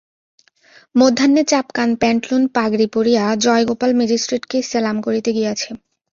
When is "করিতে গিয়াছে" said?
5.05-5.69